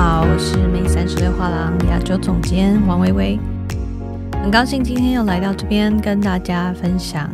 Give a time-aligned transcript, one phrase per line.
[0.00, 3.36] 好，我是美三十六画廊亚洲总监王薇薇，
[4.40, 7.28] 很高兴今天又来到这边跟大家分享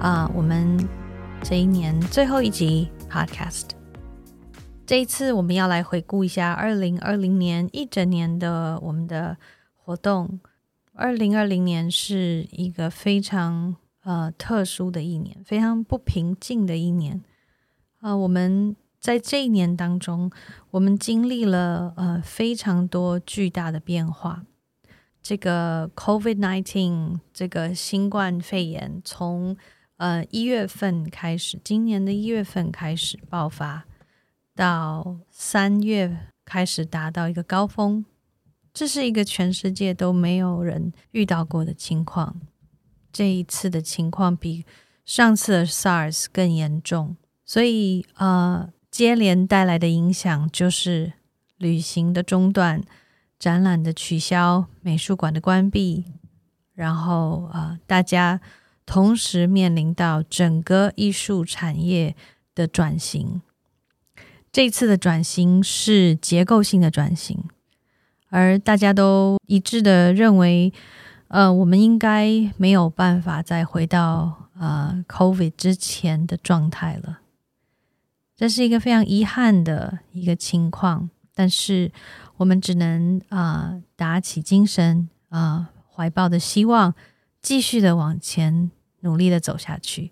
[0.00, 0.76] 啊，我们
[1.44, 3.68] 这一年最后一集 Podcast。
[4.84, 9.36] 这一次我们要来回顾一下二零二零年一整年的我们的
[9.76, 10.40] 活动。
[10.94, 17.22] 二零二零年是一个非常呃特殊的一年，非常不平静的一年
[18.00, 18.74] 啊，我们。
[19.02, 20.30] 在这一年当中，
[20.70, 24.44] 我们经历了呃非常多巨大的变化。
[25.20, 29.56] 这个 COVID nineteen 这个新冠肺炎从
[29.96, 33.84] 呃一月份开始，今年的一月份开始爆发，
[34.54, 38.04] 到三月开始达到一个高峰，
[38.72, 42.40] 这是一个全世界都没有人遇到过的情况。
[43.12, 44.64] 这一次的情况比
[45.04, 48.72] 上次的 SARS 更严重，所以呃。
[48.92, 51.14] 接连带来的影响就是
[51.56, 52.82] 旅行的中断、
[53.38, 56.04] 展览的取消、美术馆的关闭，
[56.74, 58.38] 然后啊，大家
[58.84, 62.14] 同时面临到整个艺术产业
[62.54, 63.40] 的转型。
[64.52, 67.42] 这次的转型是结构性的转型，
[68.28, 70.70] 而大家都一致的认为，
[71.28, 77.20] 呃，我们应该没有办法再回到呃 COVID 之前的状态了。
[78.34, 81.92] 这是一个非常遗憾的一个情况，但是
[82.38, 86.94] 我们只能啊打起精神啊，怀抱的希望，
[87.40, 90.10] 继续的往前努力的走下去。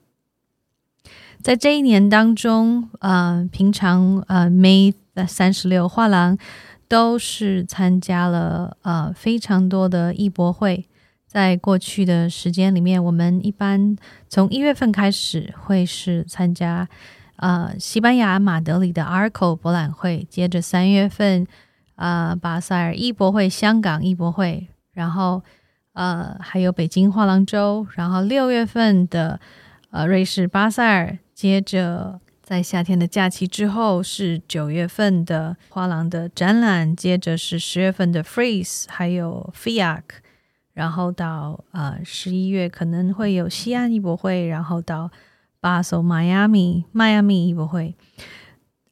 [1.42, 4.94] 在这一年当中，呃，平常呃，May
[5.26, 6.38] 三十六画廊
[6.86, 10.86] 都是参加了呃非常多的艺博会。
[11.26, 13.96] 在过去的时间里面，我们一般
[14.28, 16.88] 从一月份开始会是参加。
[17.40, 21.46] 呃，西班牙马德里的 Arco 博览会，接着三月份，
[21.96, 25.42] 呃，巴塞尔艺博会、香港艺博会，然后
[25.94, 29.40] 呃，还有北京画廊周，然后六月份的
[29.90, 40.02] 呃瑞士巴塞尔，接着在夏天的假期之后是九月份的画廊的展览，接着是十月份的 Freeze，还有 Fiac，
[40.74, 45.10] 然后到呃十一月可能会有西安艺博会，然后到。
[45.60, 47.94] 巴塞、迈阿密、迈阿密艺博会，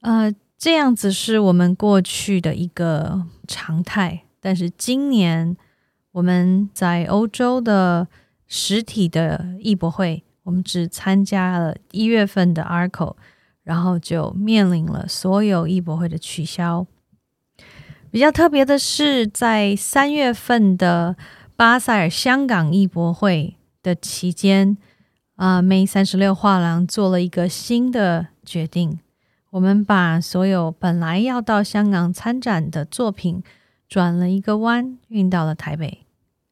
[0.02, 4.24] 呃，这样子是我们过去的一个常态。
[4.38, 5.56] 但是今年
[6.12, 8.06] 我们在欧洲的
[8.46, 13.16] 实体的艺博会，我们只参加了一月份的 Arco，
[13.62, 16.86] 然后就面临了所有艺博会的取消。
[18.10, 21.16] 比较特别的是，在三月份的
[21.56, 24.76] 巴塞尔香港艺博会的期间。
[25.38, 28.98] 啊，May 三十六画廊做了一个新的决定，
[29.50, 33.44] 我们把所有本来要到香港参展的作品
[33.88, 36.00] 转了一个弯，运到了台北。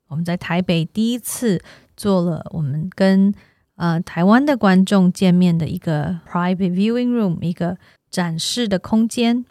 [0.06, 1.60] 我们在台北第一次
[1.96, 3.34] 做了我们跟
[3.74, 7.76] 呃台湾的观众见面的一个 private viewing room，一个
[8.08, 9.44] 展示的空间，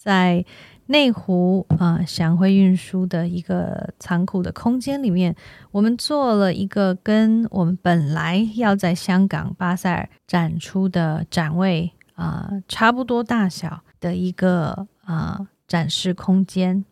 [0.00, 0.44] 在。
[0.86, 5.36] 内湖啊，祥辉运输的一个仓库的空间里面，
[5.70, 16.84] 我们做了一个跟我们本来要在香港巴塞尔展出的展位啊差不多大小的一个啊展示空间。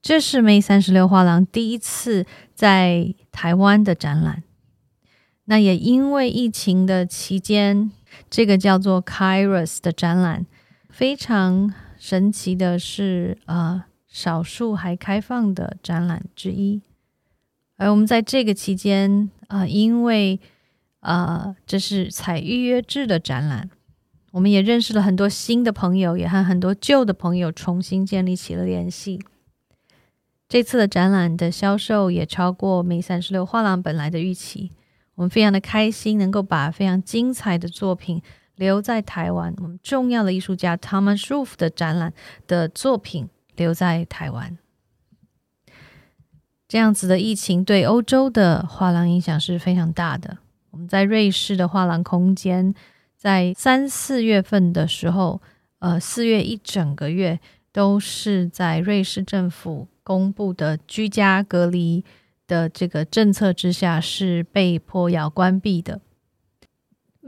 [0.00, 4.44] 这是梅三十六画廊第一次在台湾的展览。
[5.46, 7.90] 那也因为疫情的期间，
[8.30, 10.46] 这个叫做 Kairos 的展览
[10.88, 11.74] 非常。
[12.00, 16.80] 神奇的是，呃，少数还开放的展览之一。
[17.76, 20.40] 而我们在这个期间，啊，因为，
[21.00, 23.68] 呃，这是采预约制的展览，
[24.32, 29.20] 我们也认识了很多新的朋友，也和很多旧的朋友重新建立起了联系。
[30.48, 34.72] 这次的展览的销售也超过梅三十六画廊本来的预期，
[35.16, 38.22] 我们非常的开心，能够把非常精彩的作品。
[38.60, 42.12] 留在台湾，我们重要的艺术家 Thomas Roof 的展览
[42.46, 44.58] 的作品留在台湾。
[46.68, 50.36] 这样子的疫情对欧洲的画廊影响是非常大的。
[50.72, 52.74] 我们在瑞士的画廊空间，
[53.16, 55.40] 在三四月份的时候，
[55.78, 57.40] 呃，四月一整个月
[57.72, 62.04] 都是在瑞士政府公布的居家隔离
[62.46, 66.02] 的这个政策之下，是被迫要关闭的。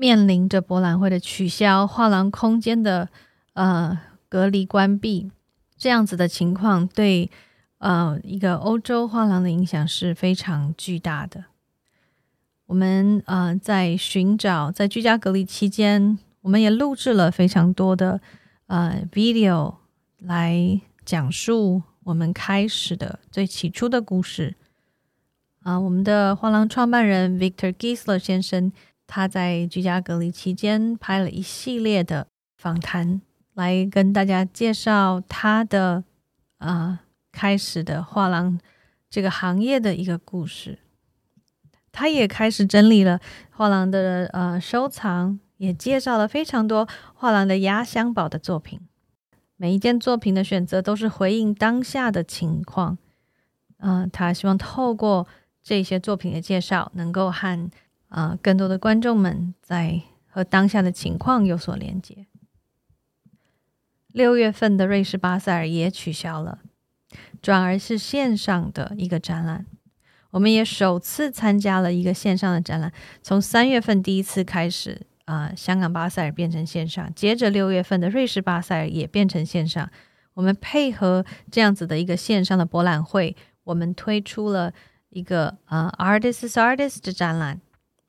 [0.02, 3.08] 面临着博览会的取消、画廊空间的
[3.52, 3.96] 呃
[4.28, 5.30] 隔离关闭
[5.76, 7.30] 这样子的情况，对
[7.78, 11.44] 呃一个欧洲画廊的影响是非常巨大的。
[12.66, 18.20] 我们呃在寻找在居家隔离期间，我们也录制了非常多的
[18.66, 19.76] 呃 video
[20.18, 24.56] 来讲述我们开始的最起初的故事。
[25.62, 28.72] 啊，我们的画廊创办人 Victor Gisler 先生，
[29.14, 32.26] 他在居家隔离期间拍了一系列的
[32.56, 33.20] 访谈，
[33.52, 36.02] 来跟大家介绍他的
[36.56, 37.00] 啊
[37.30, 38.58] 开始的画廊
[39.10, 40.78] 这个行业的一个故事。
[41.92, 43.20] 他也开始整理了
[43.50, 48.80] 画廊的呃收藏，也介绍了非常多画廊的压箱宝的作品。
[49.56, 52.96] 每一件作品的选择都是回应当下的情况。
[53.76, 55.28] 嗯，他希望透过
[55.62, 57.70] 这些作品的介绍，能够和
[58.12, 62.26] 啊更多的观众们在和当下的情况有所连接。
[64.08, 66.58] 六月份的瑞士巴塞尔也取消了，
[67.40, 69.64] 转而是线上的一个展览。
[70.32, 72.92] 我们也首次参加了一个线上的展览，
[73.22, 79.90] 从三月份第一次开始啊，香港巴塞尔变成线上，接着六月份的瑞士巴塞尔也变成线上。
[80.34, 84.72] 我们配合这样子的一个线上的博览会，我们推出了。
[85.14, 87.60] 一个呃，artists artist 的展览，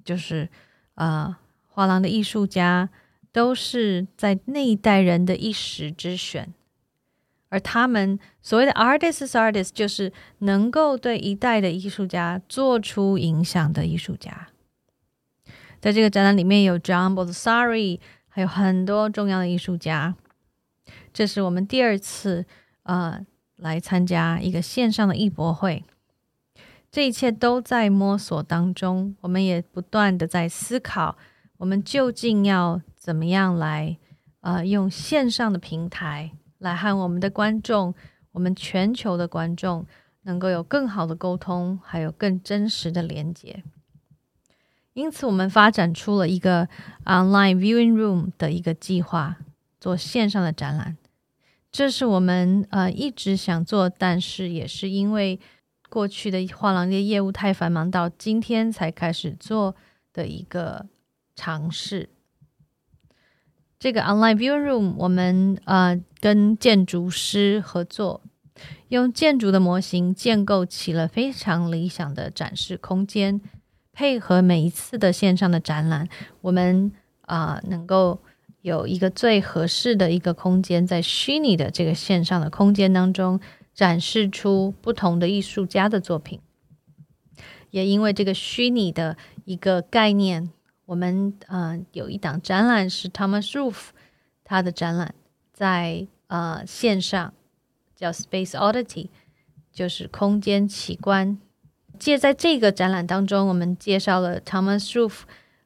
[0.04, 0.50] 就是
[0.96, 1.36] 呃，
[1.68, 2.90] 画廊的艺术家
[3.32, 6.54] 都是在那一代人的一时之选，
[7.50, 14.50] 而他们所谓的 artists artist 就是能够对一代的艺术家做出影响的艺术家。
[15.80, 20.16] 在这个展览里面有 John Bossari，还有很多重要的艺术家。
[21.12, 22.46] 这是我们第二次
[22.84, 25.84] 呃来参加一个线上的艺博会。
[26.94, 31.18] 这一切都在摸索当中，我们也不断的在思考，
[31.58, 33.98] 我们究竟要怎么样来，
[34.42, 37.96] 呃，用线上的平台来和我们的观众，
[38.34, 39.88] 我们全球的观众
[40.22, 43.64] 能够有更好的沟通，还有更真实的连接。
[44.94, 46.70] 因此，我们发展出了一个
[47.06, 49.38] online viewing room 的一个计划，
[49.80, 50.96] 做线上的展览。
[51.72, 55.40] 这是我们呃一直想做，但是也是因为。
[55.94, 59.76] 过去的画廊的业务太繁忙，到今天才开始做
[60.12, 60.88] 的一个
[61.36, 62.10] 尝试。
[63.78, 68.24] 这个 online view room，我们呃跟建筑师合作，
[68.88, 73.40] 用建筑的模型建构起了非常理想的展示空间，
[73.92, 76.10] 配合每一次的线上的展览，
[76.42, 76.92] 我们
[77.22, 78.20] 啊能够
[78.64, 83.40] 有一个最合适的一个空间，在虚拟的这个线上的空间当中。
[83.74, 86.40] 展示出不同的艺术家的作品，
[87.72, 90.52] 也因为这个虚拟的一个概念，
[90.86, 93.90] 我们呃有一档展览是 Thomas Roof
[94.44, 95.16] 他的展览
[95.52, 97.34] 在呃线上
[97.96, 99.10] 叫 Space Oddity，
[99.72, 101.40] 就是空间奇观。
[101.98, 105.22] 借在这个展览当中，我们介绍了 Thomas Roof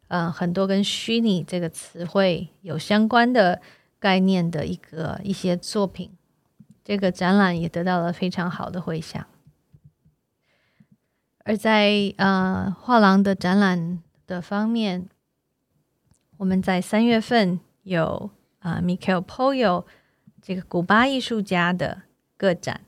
[0.07, 3.61] 呃很多跟虚拟这个词汇有相关的
[3.99, 6.11] 概念的一个一些作品。
[6.87, 9.27] 这个展览也得到了非常好的回响，
[11.39, 15.09] 而在呃画廊的展览的方面，
[16.37, 18.29] 我们在三月份有
[18.59, 19.83] 啊 Michael Poyo
[20.41, 22.03] 这个古巴艺术家的
[22.37, 22.79] 个展，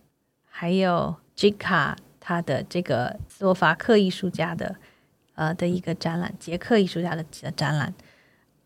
[0.45, 4.77] 还有 Jika 他的这个斯洛伐克艺术家的
[5.35, 7.94] 呃的一个展览，捷克艺术家的展览，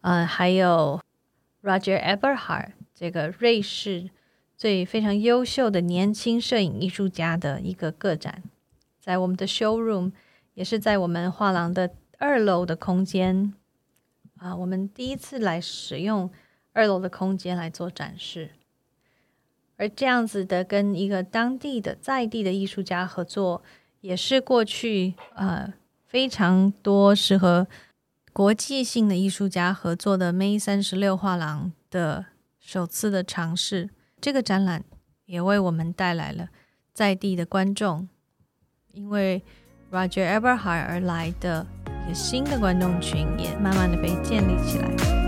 [0.02, 1.02] 呃，还有
[1.64, 4.12] Roger Eberhard 这个瑞士。
[4.56, 8.44] 最非常优秀的年轻摄影艺术家的一个个展，
[9.00, 10.12] 在我们的 showroom，
[10.54, 13.54] 也是在我们画廊的二楼的空间
[14.38, 14.56] 啊。
[14.56, 16.32] 我们第一次来使用
[16.72, 18.52] 二楼的空间来做展示，
[19.76, 23.62] 而这样子的跟一个当地的在地的艺术家合作，
[24.00, 25.74] 也是过去呃
[26.06, 27.68] 非常多适合
[28.32, 32.28] 国际性的艺术家合作的 May 三十六画廊的
[32.60, 33.90] 首次的尝试。
[34.24, 34.86] 这个展览
[35.26, 36.48] 也为我们带来了
[36.94, 38.08] 在地的观众，
[38.94, 39.44] 因为
[39.92, 41.68] Roger Eberhard 而来的
[42.06, 45.23] 一个新的观众群也慢慢的被建立起来。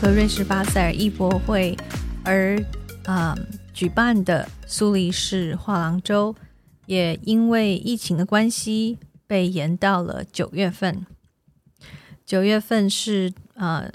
[0.00, 1.74] 和瑞士巴塞尔艺博会
[2.22, 2.62] 而
[3.06, 3.34] 啊
[3.72, 6.34] 举办的苏黎世画廊周，
[6.86, 11.06] 也因为疫情的关系被延到了九月份。
[12.26, 13.90] 九月份是啊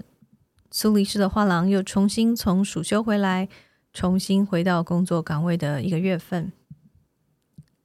[0.71, 3.47] 苏黎世的画廊又重新从暑休回来，
[3.93, 6.51] 重新回到工作岗位的一个月份。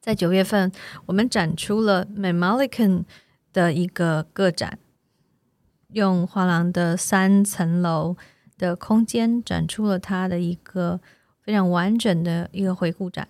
[0.00, 0.73] 在九月份，
[1.07, 3.05] 我们展出了 m a m a l i c a n
[3.53, 4.79] 的一个个展。
[5.95, 8.17] 用画廊的三层楼
[8.59, 11.01] 的空间展出了他的一个
[11.41, 13.29] 非常完整的一个回顾展。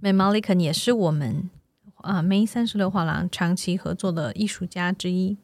[0.00, 1.50] m a m a l i k a n 也是我们
[1.96, 5.36] 啊 May 三十六画廊长期合作的艺术家之一。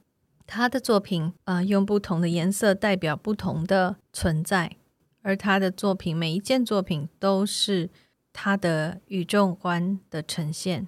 [0.46, 4.76] 他的作品啊，用不同的颜色代表不同的存在，
[5.22, 7.90] 而他的作品每一件作品都是
[8.32, 10.86] 他的宇宙观的呈现。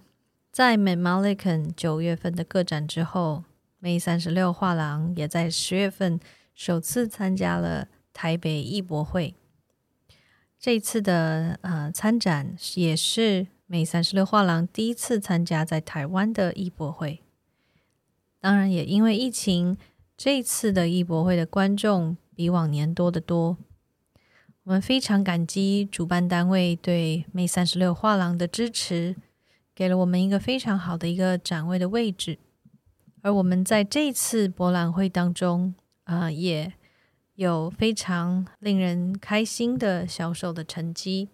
[0.53, 3.45] 在 m a m a l i k a n 九月份的个展之后
[3.83, 6.21] ，May 三十六画廊也在十月份
[6.55, 9.35] 首次参加了台北艺博会。
[10.59, 17.21] 这次的呃参展也是 May 三十六画廊第一次参加在台湾的艺博会。
[18.41, 19.77] 当然，也因为疫情，
[20.17, 23.57] 这次的艺博会的观众比往年多得多。
[24.65, 29.17] 我们非常感激主办单位对 May 三十六画廊的支持。
[29.75, 32.39] 给了我们一个非常好的一个展位的位置，
[33.27, 36.73] 而我们在这次博览会当中啊，也
[37.35, 41.29] 有非常令人开心的销售的成绩，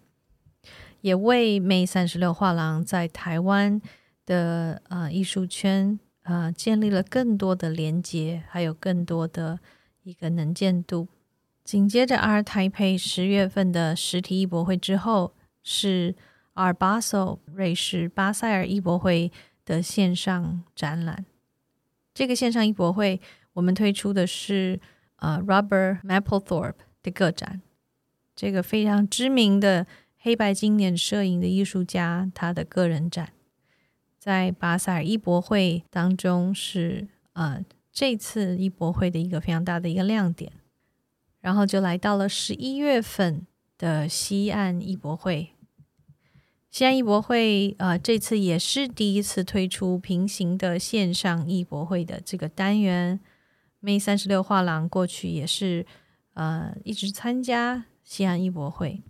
[1.01, 3.79] 也为 May 三十六画廊在台湾
[4.25, 9.59] 的呃艺术圈啊建立了更多的连接，还有更多的
[10.01, 11.07] 一个能见度。
[11.63, 16.15] 紧接着 R 台北十月份的实体艺博会之后是。
[16.55, 19.31] 阿尔巴索瑞士巴塞尔艺博会
[19.65, 21.25] 的线上展览，
[22.13, 23.19] 这个线上艺博会
[23.53, 24.79] 我们推出的是
[25.17, 27.61] 呃 Robert Mapplethorpe 的个展，
[28.35, 33.33] 这个非常知名的黑白经典摄影的艺术家他的个人展，
[34.19, 40.51] 在巴塞尔艺博会当中是呃这次艺博会的一个非常大的一个亮点，
[41.41, 45.52] 然后就来到了十一月份的西岸艺博会。
[46.73, 53.19] 西安艺博会，呃，这次也是第一次推出平行的线上艺博会的这个单元。
[53.79, 55.85] May 三十六画廊过去也是，
[56.33, 59.03] 呃，一直参加西安艺博会。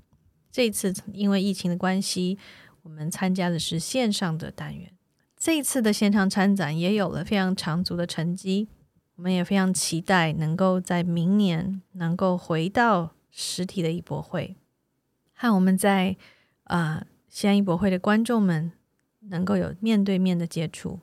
[0.51, 2.37] 这次因为疫情的关系，
[2.81, 4.91] 我们参加的是线上的单元。
[5.37, 8.67] 这次的线上参展也有了非常长足的成绩，
[9.15, 14.57] 我们也非常期待能够在明年能够回到实体的艺博会，
[15.33, 16.17] 和我们在
[16.65, 17.05] 啊。
[17.33, 18.71] 西安艺博会的观众们
[19.21, 20.99] 能够有面对面的接触，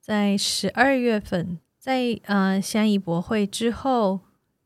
[0.00, 4.20] 在十二月份，在呃西安艺博会之后，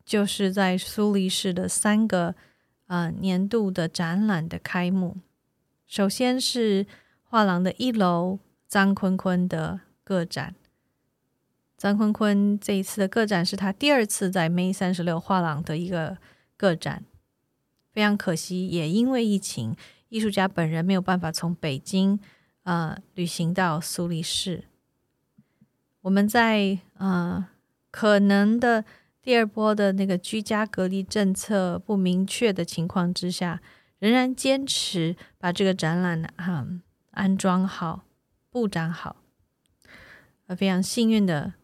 [0.05, 2.35] 就是在苏黎世的三个
[2.87, 5.17] 呃年度的展览的开幕。
[5.87, 6.87] 首先是
[7.23, 8.39] 画廊的一楼，
[8.69, 10.55] 张坤坤的个展。
[11.79, 16.19] 张坤坤这一次的个展是他第二次在 May 三十六画廊的一个
[16.59, 17.03] 个展，
[17.91, 19.75] 非常可惜，也因为疫情。
[20.11, 22.21] 艺术家本人没有办法从北京
[22.65, 24.65] 呃旅行到苏黎世。
[26.03, 27.49] 我们在呃
[27.91, 28.85] 可能的
[29.23, 33.61] 第二波的那个居家隔离政策不明确的情况之下，
[33.99, 36.67] 仍然坚持把这个展览啊
[37.11, 38.05] 安装好、
[38.51, 39.17] 布展好。
[40.57, 41.55] 非常幸运的，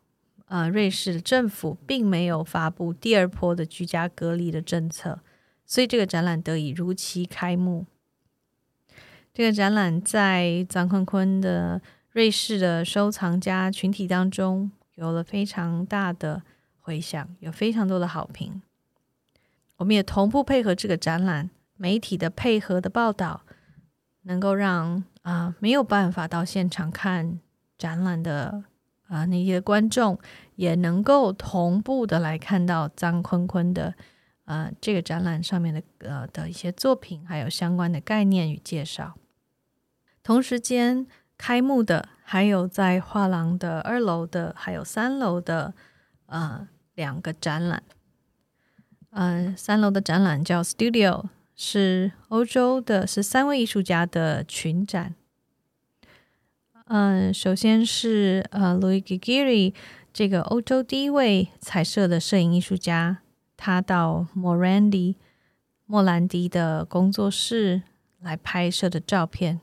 [0.47, 5.21] 呃，瑞士政府并没有发布第二波的居家隔离的政策，
[5.65, 7.87] 所以这个展览得以如期开幕。
[9.37, 11.79] 这个展览在张坤坤的
[12.13, 16.43] 瑞士的收藏家群体当中有了非常大的
[16.81, 18.63] 回响，有非常多的好评。
[19.77, 23.43] 我们也同步配合这个展览，媒体的配合的报道，
[24.23, 27.39] 能够让啊没有办法到现场看
[27.77, 28.65] 展览的
[29.07, 30.19] 啊那些观众，
[30.55, 33.95] 也能够同步的来看到张坤坤的
[34.47, 39.15] 呃这个展览上面的呃的一些作品，还有相关的概念与介绍。
[40.27, 41.07] 同时间
[41.39, 45.73] 开幕的还有在画廊的二楼的，还有三楼的，
[46.27, 46.67] 呃，
[46.97, 47.85] 两个展览。
[49.11, 55.15] 嗯，三楼的展览叫 Studio，是欧洲的，是三位艺术家的群展。
[56.87, 59.75] 嗯，首先是呃，Louis Gigiri
[60.13, 63.19] 这个欧洲第一位彩色的摄影艺术家，
[63.57, 65.15] 他到 Morandi
[65.85, 67.83] 莫兰迪的工作室
[68.19, 69.61] 来拍摄的照片。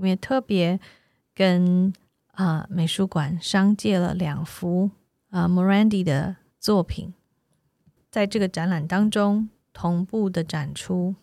[0.00, 0.80] 我们也特别
[1.34, 1.92] 跟
[2.32, 4.90] 啊美术馆商借了两幅
[5.28, 7.12] 啊 Morandi 的作品，
[8.10, 11.16] 在这个展览当中同步的展出，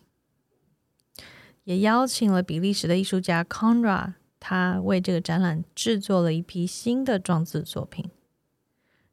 [1.64, 8.08] 也邀请了比利时的艺术家 Conra，他为这个展览制作了一批新的装置作品，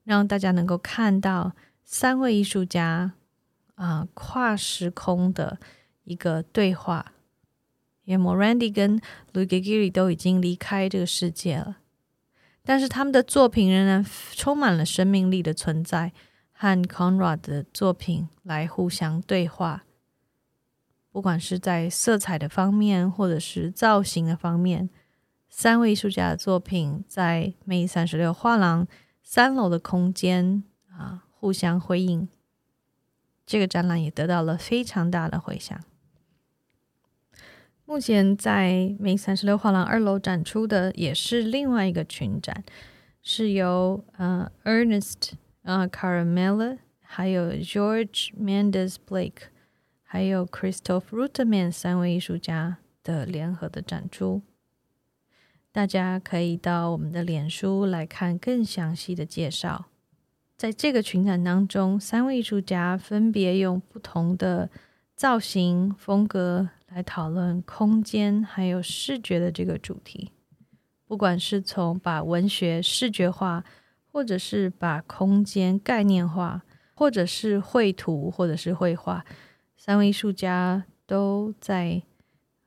[0.03, 3.13] 让大家能够看到三位艺术家
[3.74, 5.57] 啊跨时空的
[6.03, 7.13] 一个对话。
[8.05, 9.01] 因为 Morandi 跟
[9.33, 11.77] Luigi 都已经离开这个世界了，
[12.63, 16.13] 但是他们的作品仍然充满了生命力的存在
[16.51, 19.83] 和和 Conrad 的作品来互相对话，
[21.12, 24.89] 不管是在色彩的方面，或者是造型的方面，
[25.50, 28.88] 三位艺术家的作品在 May 三十六画廊
[29.21, 32.29] 三楼的空间啊互相辉映。
[33.45, 35.79] 这个展览也得到了非常大的回响。
[37.86, 42.63] 目前在美三十六画廊二楼展出的也是另外一个群展，
[43.22, 45.34] 是由呃 Ernest。
[45.68, 49.50] 呃，Caramella，还有 George Mendes Blake，
[50.04, 54.44] 还有 Christoph Ruterman 三位艺术家的联合的展出，
[55.72, 59.86] 大家可以到我们的脸书来看更详细的介绍。
[60.56, 64.70] 在这个群展当中，三位艺术家分别用不同的
[65.15, 70.32] 造型风格来讨论空间还有视觉的这个主题，
[71.06, 73.64] 不管是从把文学视觉化。
[74.16, 79.25] 或者是把空间概念化，或者是绘图，或者是绘画，
[79.75, 82.02] 三位艺术家都在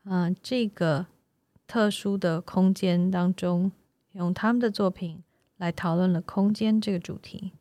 [0.04, 1.06] 啊这个
[1.66, 3.72] 特殊的空间当中，
[4.12, 5.22] 用他们的作品
[5.56, 7.52] 来讨论了空间这个主题。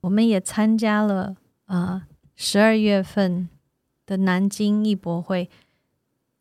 [0.00, 1.36] 我们也参加了
[1.66, 3.48] 啊十二月份
[4.04, 5.48] 的南京艺博会，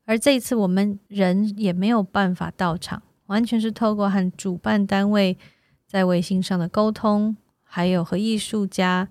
[0.10, 5.38] 而这一次我们人也没有办法到场，完全是透过和主办单位。
[5.86, 9.08] 在微信上的沟通，还有和艺术家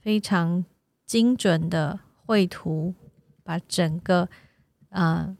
[0.00, 0.64] 非常
[1.06, 2.92] 精准的绘图，
[3.44, 4.28] 把整个
[4.88, 5.36] 啊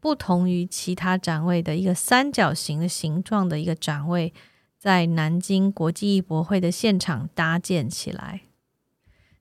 [0.00, 4.32] 不同于其他展位的一个三角形的形状的一个展位，
[4.78, 8.40] 在南京国际艺博会的现场搭建起来。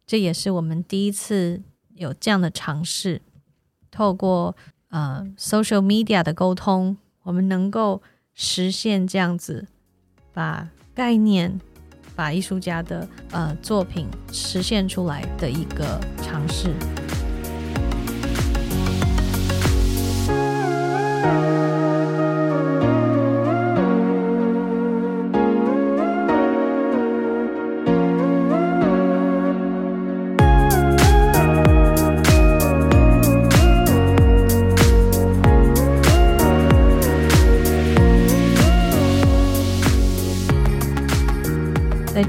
[0.06, 1.64] 这也是我们第一次
[1.96, 3.22] 有这样的尝试，
[3.90, 4.54] 透过
[4.89, 8.01] 呃 social media 的沟通，我们能够
[8.34, 9.67] 实现这样子
[10.34, 10.70] 把。
[10.98, 11.62] 概念，
[12.16, 16.74] 把艺术家的呃作品实现出来的一个尝试。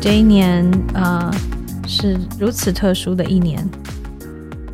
[0.08, 1.30] 这一年啊，
[1.86, 3.62] 是如此特殊的一年。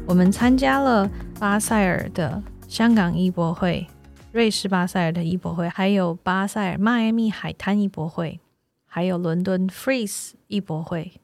[0.07, 3.85] 我们参加了巴塞尔的香港艺博会、
[4.31, 8.39] 瑞士巴塞尔的艺博会，还有巴塞尔迈阿密海滩艺博会，
[8.87, 11.15] 还有伦敦 Freeze 艺博会。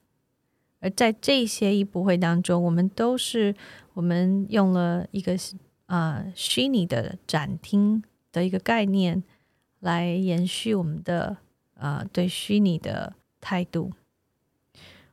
[0.80, 3.54] 而在这些艺博会当中，我们都是
[3.94, 5.36] 我们用了一个
[5.86, 9.22] 啊虚拟的展厅的一个概念，
[9.78, 11.36] 来延续我们的
[11.74, 13.12] 呃对虚拟的。
[13.42, 13.90] 态度，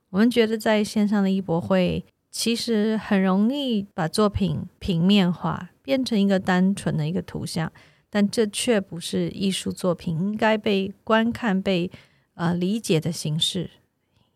[0.10, 7.72] 我们觉得在线上的艺博会其实很容易把作品平面化，变成一个单纯的一个图像，
[8.10, 11.92] 但这却不是艺术作品应该被观看、被
[12.36, 13.70] 呃理解的形式。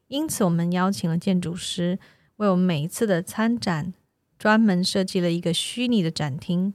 [0.07, 1.97] 因此，我们邀请了建筑师
[2.38, 3.93] 为我们每一次的参展
[4.38, 6.73] 专门设计了一个虚拟的展厅，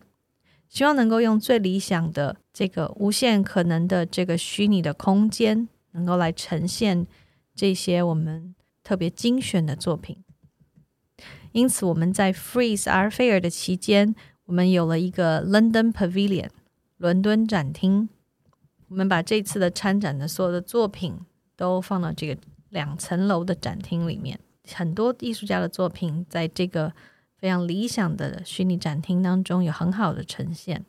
[0.69, 5.69] 希望能够用最理想的这个无限可能的这个虚拟的空间。
[5.93, 7.07] 能够来呈现
[7.55, 8.55] 这些我们
[8.87, 10.23] 特别精选的作品，
[11.51, 16.51] 因此我们在 Freeze Art Fair 的期间，我们有了一个 London Pavilion
[16.97, 18.09] 伦敦展厅。
[18.87, 21.19] 我们把这次的参展的所有的作品
[21.57, 24.39] 都放到这个两层楼的展厅里面，
[24.73, 26.93] 很多艺术家的作品在这个
[27.37, 30.87] 非常理想的虚拟展厅当中有很好的呈现。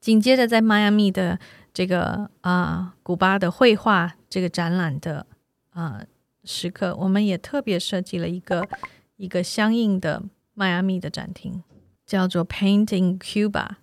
[0.00, 1.38] 紧接着在迈阿密的。
[1.74, 5.26] 这个啊，古巴的绘画这个展览的
[5.70, 6.04] 啊
[6.44, 8.68] 时刻，我们也特别设计了一个
[9.16, 10.22] 一个相应的
[10.54, 11.62] 迈阿密的展厅，
[12.04, 13.76] 叫做 Painting Cuba，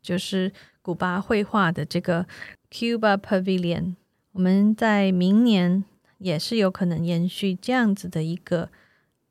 [0.00, 2.26] 就是古巴绘画的这个
[2.70, 3.94] Cuba Pavilion。
[4.32, 5.84] 我们在明年
[6.18, 8.70] 也是有可能延续这样子的一个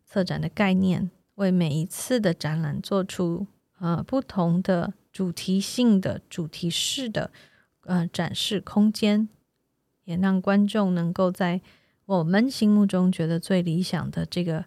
[0.05, 3.47] 策展的概念，为每一次的展览做出
[3.79, 7.31] 呃不同的主题性的主题式的。
[7.87, 9.29] 呃，展示空间，
[10.05, 11.61] 也让观众能够在
[12.05, 14.65] 我们心目中觉得最理想的这个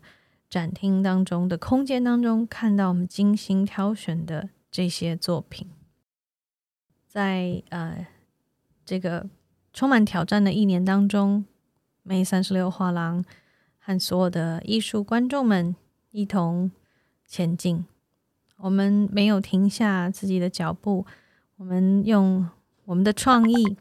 [0.49, 5.69] 展厅当中的空间当中，看到我们精心挑选的这些作品。
[7.07, 8.07] 在呃
[8.85, 9.29] 这个
[9.73, 11.45] 充满挑战的一年当中，
[12.03, 13.25] 梅三十六画廊
[13.79, 15.75] 和所有的艺术观众们
[16.11, 16.71] 一同
[17.27, 17.85] 前进。
[18.57, 21.07] 我们没有停下自己的脚步，
[21.57, 22.49] 我们用。
[22.89, 23.77] 我们的创意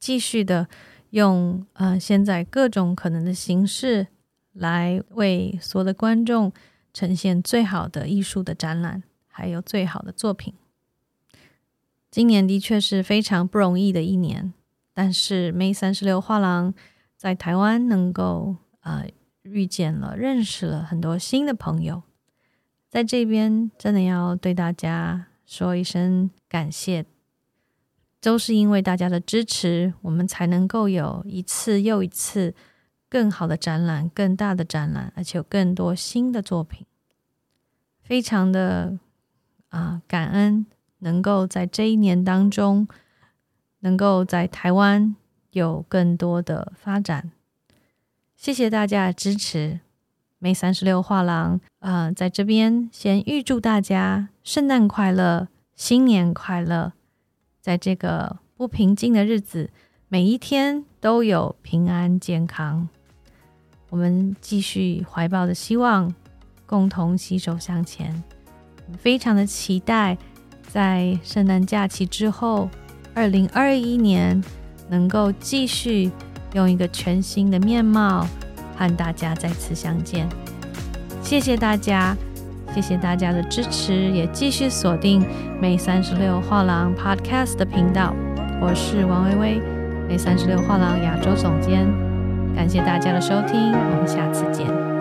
[0.00, 0.68] 继续的
[1.14, 4.08] 用呃，现在各种可能的形式
[4.52, 6.52] 来为所有的观众
[6.92, 10.52] 呈现最好的艺术的展览，还有最好的作品。
[12.10, 14.52] 今年的确是非常不容易的一年，
[14.92, 16.74] 但是 May 三十六画廊
[17.16, 19.06] 在台湾能够呃
[19.42, 22.02] 遇见了、认识了很多新的朋友，
[22.88, 27.06] 在这边真的要对大家说一声感谢，
[28.24, 32.54] 都是因为大家的支持，我们才能够有一次又一次
[33.10, 36.86] 更好的展览、更大的展览，而且有更多新的作品，
[38.02, 38.98] 非常的
[39.68, 40.64] 啊感恩。
[41.00, 42.88] 能够在这一年当中，
[43.80, 45.14] 能够在台湾
[45.50, 47.30] 有更多的发展，
[48.34, 49.80] 谢谢大家的支持。
[50.40, 56.94] May 三十六画廊啊，在这边先预祝大家圣诞快乐，新年快乐，
[57.64, 59.70] 在这个不平静的日子，
[60.08, 62.86] 每一天都有平安健康。
[63.88, 66.14] 我们继续怀抱的希望，
[66.66, 68.22] 共同携手向前，
[68.98, 70.18] 非常的期待。
[70.68, 72.68] 在圣诞假期之后，
[73.14, 74.44] 二零二一年
[74.90, 76.10] 能够继续
[76.52, 78.28] 用一个全新的面貌
[78.76, 80.28] 和大家再次相见。
[81.22, 82.14] 谢谢大家，
[82.72, 85.24] 谢谢大家的支持，也继续锁定
[85.60, 88.14] 每三十六画廊 Podcast 的频道。
[88.60, 89.62] 我是王薇薇，
[90.08, 91.86] 每三十六画廊亚洲总监。
[92.54, 94.93] 感谢大家的收听，我们下次见。